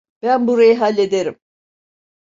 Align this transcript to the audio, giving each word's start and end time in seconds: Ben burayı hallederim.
Ben 0.21 0.47
burayı 0.47 0.75
hallederim. 0.77 1.39